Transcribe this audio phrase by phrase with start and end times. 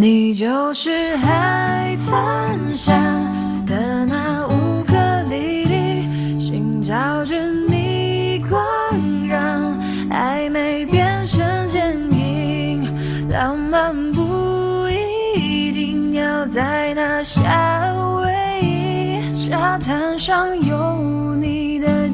[0.00, 2.94] 你就是海滩下
[3.66, 4.94] 的那乌克
[5.28, 7.34] 丽丽，寻找着
[7.68, 8.62] 你光，
[9.26, 9.76] 让
[10.08, 13.28] 暧昧变成坚硬。
[13.28, 17.92] 浪漫不一定要在那夏
[18.22, 22.07] 威夷，沙滩上有你的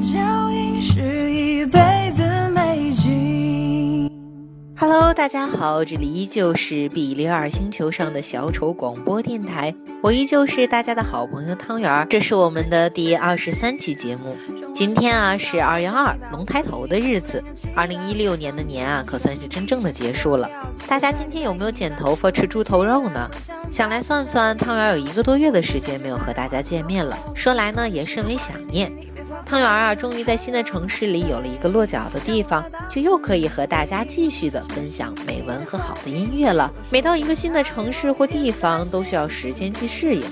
[4.77, 14.35] Hello，大家好，这里依旧是比利二星球上的小丑广播电台，我依旧是大家的好朋友汤圆儿，这是我们的第二十三期节目。
[14.73, 17.41] 今天啊是二月二龙抬头的日子，
[17.73, 20.49] 二零一六年的年啊可算是真正的结束了。
[20.85, 23.29] 大家今天有没有剪头发吃猪头肉呢？
[23.71, 28.91] 想来算算，汤圆儿有一个多月的时间没有和大家见面了，说来呢也甚为想念。
[29.45, 36.73] 汤圆儿啊，终于在新的城市里有了一个落脚的地方，就又可以和大家继续的分享美文和好的音乐了。
[36.89, 40.23] 每到一个新的城市或地方，都需要时间去适应。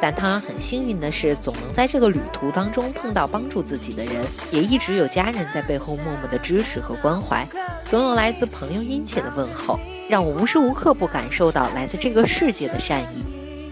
[0.00, 7.46] 但汤圆很幸运的是，总能在这个旅途当中碰到帮助自己的人，也一直有家人在背后默默的支持和关怀，
[7.88, 13.22] 总有来自朋友殷切的问候，让我无时无刻不感受到来自这个世界的善意。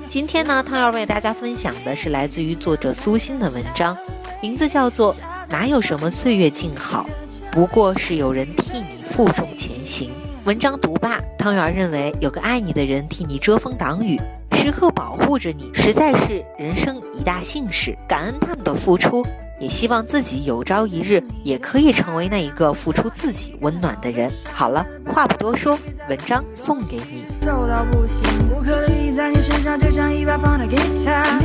[0.09, 3.97] 今天呢，汤圆为大家分享的是来自于作者苏欣的文章。
[4.43, 5.15] 名字叫做
[5.51, 7.05] 《哪有什么岁月静好，
[7.53, 10.09] 不过是有人替你负重前行》。
[10.47, 14.19] 文章读罢，汤圆认为有个爱你的人替你遮风挡雨，
[14.53, 17.95] 时刻保护着你，实在是人生一大幸事。
[18.09, 19.23] 感恩他们的付出，
[19.61, 24.33] 也希望自己有朝一日也可以成为那一个付出自己温暖的人。
[24.55, 27.27] 好了，话不多说，文章送给你。
[27.43, 31.39] 瘦到不行，乌克丽丽在你身上就像一把放的吉他，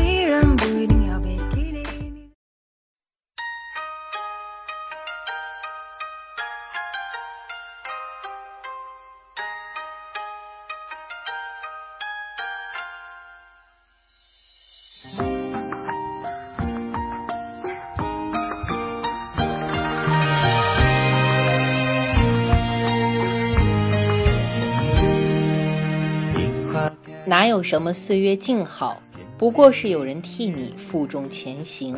[27.27, 29.01] 哪有什么岁月静好，
[29.35, 31.97] 不过是有人替你负重前行。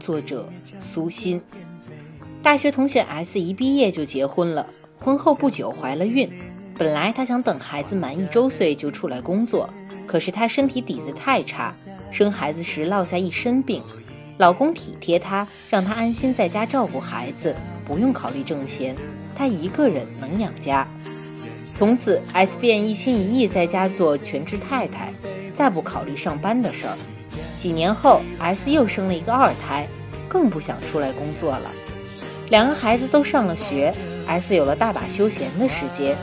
[0.00, 0.48] 作者
[0.80, 1.40] 苏欣。
[2.42, 4.68] 大学同学 S 一毕业就结婚了，
[4.98, 6.28] 婚后不久怀了孕。
[6.76, 9.70] 本来她想等孩子满一周岁就出来工作，
[10.08, 11.72] 可是她身体底子太差，
[12.10, 13.80] 生孩子时落下一身病。
[14.38, 17.54] 老公体贴她，让她安心在家照顾孩子，
[17.86, 18.96] 不用考虑挣钱，
[19.36, 20.84] 她一个人能养家。
[21.74, 25.12] 从此，S 便一心一意在家做全职太太，
[25.52, 26.96] 再不考虑上班的事儿。
[27.56, 29.88] 几年后，S 又生了一个二胎，
[30.28, 31.72] 更不想出来工作了。
[32.50, 33.92] 两个孩子都上了学
[34.28, 36.16] ，S 有了大把休闲的时间。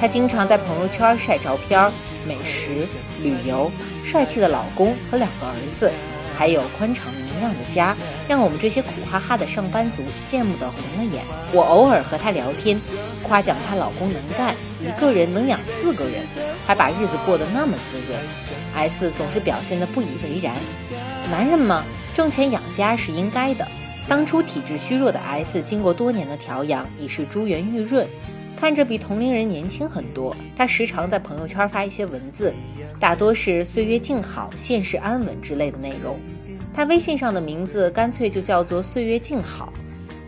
[0.00, 1.92] 她经常在朋友圈晒照片、
[2.26, 2.88] 美食、
[3.22, 3.70] 旅游、
[4.02, 5.92] 帅气的老公和两个儿子，
[6.34, 7.94] 还有宽敞明亮的家，
[8.26, 11.22] 让我们这些苦哈哈的上班族羡慕得红了眼。
[11.52, 12.80] 我偶尔和她聊天。
[13.26, 16.24] 夸奖她老公能干，一个人能养四个人，
[16.64, 18.20] 还把日子过得那么滋润。
[18.74, 20.54] S 总是表现得不以为然。
[21.30, 23.66] 男人嘛，挣钱养家是应该的。
[24.08, 28.06] 当初体质虚弱的 S，经过多年的调养，已是珠圆玉润，
[28.56, 30.36] 看着比同龄人年轻很多。
[30.56, 32.54] 他时常在朋友圈发一些文字，
[33.00, 36.20] 大多是“岁月静好，现世安稳”之类的内容。
[36.72, 39.72] 他微信上的名字干脆就叫做“岁月静好”。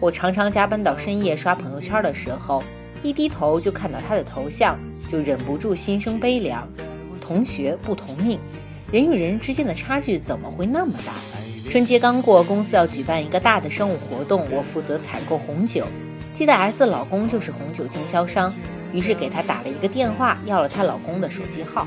[0.00, 2.64] 我常常加班到深夜刷朋友圈的时候。
[3.02, 6.68] 一低头就看到他的头像，就忍不住心生悲凉。
[7.20, 8.38] 同学不同命，
[8.90, 11.12] 人与人之间的差距怎么会那么大？
[11.68, 15.86] 春节刚过，公司要举办一个大的商务活动，我负责采购红酒。
[16.32, 18.54] 记得 S 的老公就是红酒经销商，
[18.92, 21.86] 于是给他打了一个电话，要了她老公的手机号。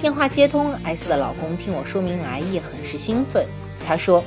[0.00, 3.46] 电话接通，S 的老公听我说明来意，很是兴奋。
[3.86, 4.22] 他说，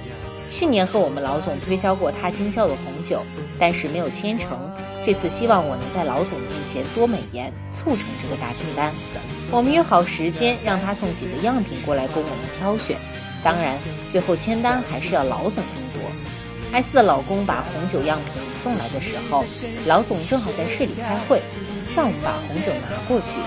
[0.50, 3.22] 去年和我们老总推销过他经销的红酒，
[3.60, 4.58] 但是没有签成。
[5.04, 8.94] 这次希望我能在老总面前多美言，促成这个大订单。
[9.52, 12.98] 我们约好时间，让他送几个样品过来供我们挑选。
[13.44, 13.78] 当然，
[14.10, 16.02] 最后签单还是要老总定夺。
[16.72, 19.46] 艾斯的老公把红酒样品送来的时候，
[19.86, 21.42] 老总正好在市里开会，
[21.96, 23.40] 让我们把红酒拿过去。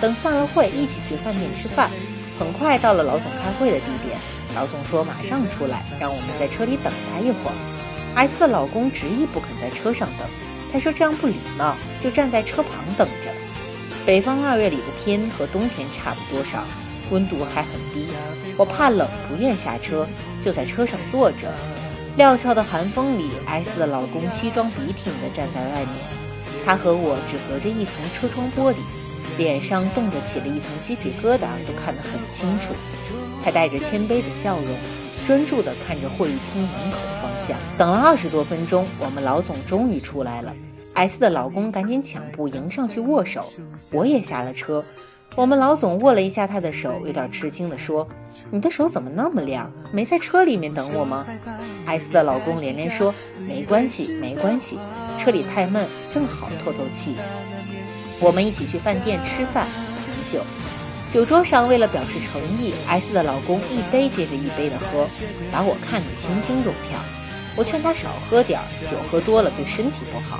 [0.00, 1.90] 等散了会，一起去饭店吃饭。
[2.40, 4.18] 很快到了老总开会的地点，
[4.54, 7.54] 老总说马上出来，让我们在车里等他一会儿。
[8.14, 10.26] 艾斯的老公执意不肯在车上等。
[10.72, 13.30] 他说这样不礼貌，就站在车旁等着。
[14.06, 16.64] 北方二月里的天和冬天差不多少，
[17.10, 18.08] 温度还很低。
[18.56, 20.08] 我怕冷，不愿下车，
[20.40, 21.52] 就在车上坐着。
[22.16, 28.76] 料峭的寒风里，艾斯的老公西装笔挺地站在外面，他和我只隔着一层车窗玻璃，
[29.40, 32.74] 脸上冻得起了一层鸡皮疙瘩，都看得很清楚。
[33.42, 34.76] 他带着谦卑的笑容，
[35.24, 37.58] 专注地看着会议厅门口方向。
[37.78, 40.54] 等了二十多分钟，我们老总终于出来了。
[40.92, 43.50] S 的老公赶紧抢步迎上去握手，
[43.90, 44.84] 我也下了车。
[45.36, 48.06] 我们老总握了一下他的手，有点吃惊地说
[48.52, 49.72] ：“你的手怎么那么凉？
[49.90, 51.24] 没在车里面等我吗
[51.86, 53.14] ？”S 的老公连连说
[53.48, 54.78] ：“没关系，没关系，
[55.16, 57.16] 车里太闷，正好透透气。”
[58.20, 59.66] 我们一起去饭店吃饭、
[60.04, 60.44] 品酒。
[61.08, 65.08] 酒桌上，为了表示诚意，S 的老公一杯接着一杯的喝，
[65.50, 67.00] 把我看得心惊肉跳。
[67.56, 70.38] 我劝他少喝点儿，酒喝多了对身体不好。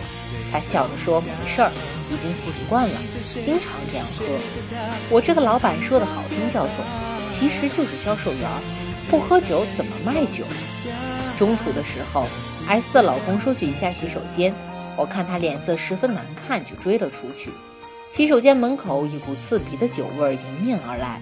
[0.53, 1.73] 他笑着说：“没事儿，
[2.11, 3.01] 已经习惯了，
[3.41, 4.27] 经常这样喝。”
[5.11, 6.85] 我这个老板说的好听叫总，
[7.29, 8.49] 其实就是销售员，
[9.09, 10.45] 不喝酒怎么卖酒？
[11.37, 12.27] 中途的时候
[12.69, 14.55] ，S 的老公说去一下洗手间，
[14.97, 17.51] 我看他脸色十分难看，就追了出去。
[18.13, 21.21] 洗手间门口，一股刺鼻的酒味迎面而来。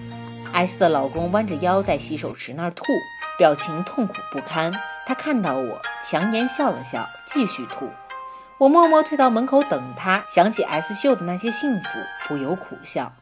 [0.51, 2.83] S 的老公弯着腰在洗手池那儿吐，
[3.37, 4.73] 表情痛苦不堪。
[5.05, 7.87] 他看到我，强颜笑了笑，继续吐。
[8.57, 11.89] 我默默退到门口等他，想起 S 秀的那些幸福，
[12.27, 13.13] 不由苦笑。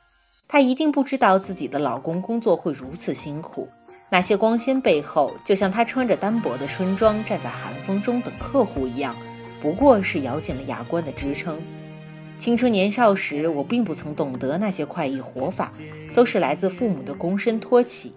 [0.48, 3.69] 她一定不知道自己的老公工作会如此辛苦，
[4.10, 9.14] 那些光鲜背后，就像他穿着单薄的春装站在寒风中等客户一样，
[9.62, 11.62] 不过是咬紧了牙关的支撑。
[12.38, 15.74] 青春年少时，我并不曾懂得那些快意活法，
[16.13, 18.13] 都是来自父母的躬身托起。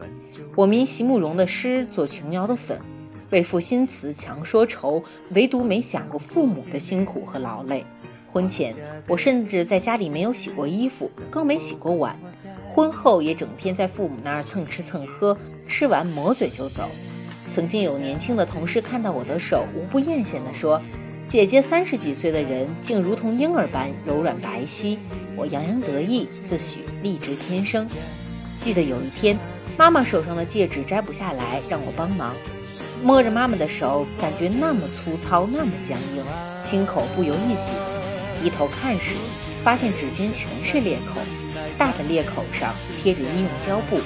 [0.55, 2.79] 我迷席慕容的诗，做琼瑶的粉，
[3.31, 7.85] 为赋新词强说愁，唯独没想过父母的辛苦和劳累。
[8.31, 8.75] 婚前，
[9.09, 12.15] 我甚至在家里没有洗过衣服，更没洗过碗；
[12.69, 16.89] 婚后也整天在父母那儿蹭吃蹭喝，吃完抹嘴就走。
[17.51, 20.81] 曾经有年轻的同事看到我的手，无不艳羡地说。
[21.31, 24.99] 姐姐三十几岁的人，竟如同婴儿般柔软白皙。
[25.37, 27.87] 我洋洋得意，自诩丽质天生。
[28.57, 29.39] 记得有一天，
[29.79, 32.35] 妈妈手上的戒指摘不下来，让我帮忙。
[33.01, 36.25] 摸着妈妈的手，感觉那么粗糙，那么僵硬，
[36.65, 37.77] 心口不由一紧。
[38.43, 39.15] 低头看时，
[39.63, 41.21] 发现指尖全是裂口，
[41.79, 44.01] 大的裂口上贴着医用胶布，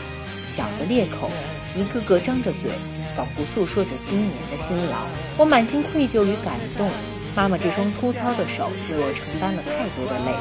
[0.44, 1.30] 小的裂口
[1.74, 2.72] 一个个张着嘴，
[3.16, 5.06] 仿佛诉说着今年的辛劳。
[5.38, 6.90] 我满心愧疚与感动。
[7.36, 10.32] 妈妈这双粗糙的手为我承担了太多的累，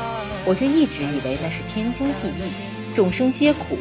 [0.45, 2.53] 我却一直以为那是天经地义。
[2.93, 3.75] 众生皆苦，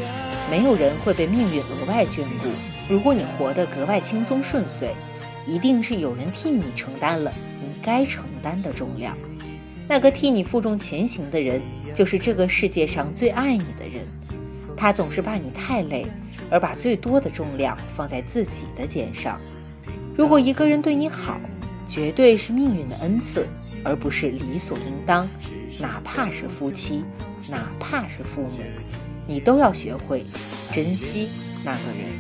[0.50, 2.48] 没有人会被命运额外眷顾。
[2.88, 4.94] 如果你活得格外轻松顺遂，
[5.46, 7.30] 一定是有人替你承担了
[7.60, 9.14] 你该承担的重量。
[9.86, 11.60] 那个替你负重前行的人，
[11.92, 14.06] 就是这个世界上最爱你的人。
[14.74, 16.06] 他总是怕你太累，
[16.48, 19.38] 而把最多的重量放在自己的肩上。
[20.16, 21.38] 如果一个人对你好，
[21.86, 23.46] 绝对是命运的恩赐，
[23.84, 25.28] 而不是理所应当。
[25.80, 27.04] 哪怕是夫妻，
[27.48, 28.62] 哪怕是父母，
[29.26, 30.24] 你都要学会
[30.70, 31.28] 珍惜
[31.64, 32.12] 那个人。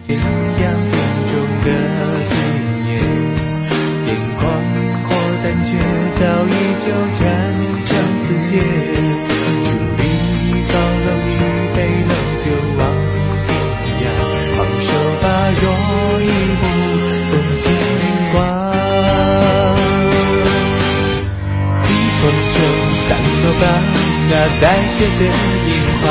[24.28, 25.20] 那带雪的
[25.66, 26.04] 樱花，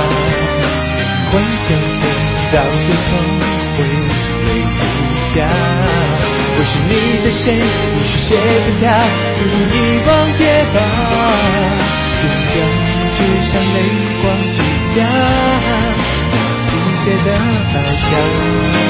[1.31, 1.67] 幻想
[1.97, 2.01] 着
[2.51, 2.55] 到
[2.85, 3.09] 最后
[3.75, 3.79] 会
[4.45, 4.81] 泪如
[5.33, 5.35] 下。
[6.53, 6.91] 我是你
[7.23, 7.43] 的谁？
[7.95, 8.83] 你是谁的他？
[9.37, 9.75] 如同一
[10.07, 10.41] 望别
[10.73, 10.77] 吧，
[12.15, 12.19] 心
[12.51, 12.55] 中
[13.15, 13.19] 只
[13.51, 13.75] 想泪
[14.21, 14.57] 光之
[14.93, 14.99] 下，
[16.69, 16.71] 倾
[17.03, 17.27] 斜的
[17.73, 18.80] 白墙。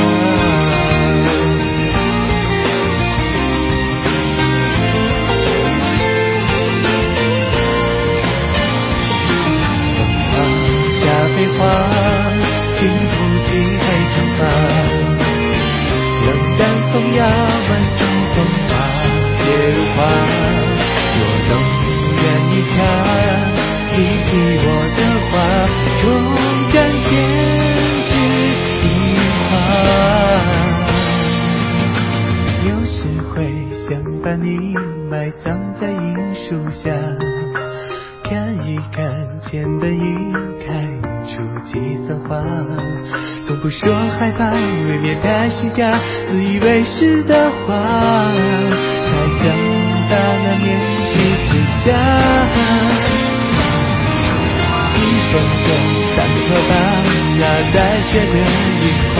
[36.84, 36.90] 下，
[38.24, 39.04] 看一看
[39.42, 40.34] 前辈已
[40.66, 40.70] 开
[41.28, 42.42] 出几色花。
[43.46, 49.44] 从不说害怕，未免太虚假，自以为是的话，太想
[50.10, 50.68] 把那面
[51.10, 51.14] 具
[51.48, 51.50] 撕
[51.84, 51.88] 下。
[54.94, 54.98] 清
[55.32, 55.34] 风
[55.64, 55.68] 中，
[56.16, 56.70] 三朵花，
[57.40, 57.42] 那
[57.74, 58.84] 带血的樱
[59.14, 59.18] 花，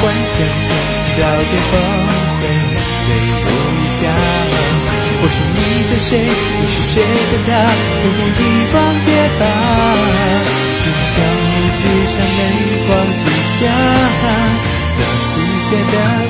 [0.00, 0.36] 幻想
[0.68, 0.70] 中，
[1.20, 1.72] 刀剑锋
[2.40, 2.42] 回
[3.08, 3.10] 泪
[3.44, 3.63] 落。
[5.24, 5.56] 我是你
[5.88, 6.20] 的谁？
[6.60, 7.00] 你是谁
[7.32, 7.50] 的他？
[8.02, 9.42] 不匆一晃，别吧。
[10.76, 12.40] 纸条遗失在泪
[12.86, 13.24] 光之
[13.56, 13.64] 下，
[14.98, 15.00] 等
[15.32, 16.23] 雨歇的。